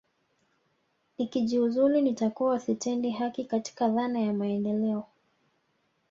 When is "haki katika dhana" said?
3.11-4.19